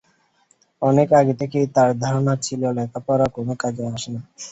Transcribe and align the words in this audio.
অনেক 0.81 1.09
আগে 1.19 1.33
থেকেই 1.41 1.65
তার 1.75 1.89
ধারণা 2.03 2.33
ছিল 2.45 2.61
লেখাপড়া 2.77 3.27
কোনো 3.35 3.53
কাজে 3.61 3.83
আসে 3.89 4.09
না। 4.15 4.21